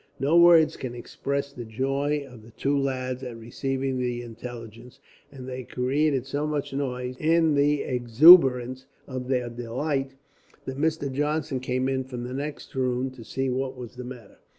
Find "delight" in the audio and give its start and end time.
9.47-10.15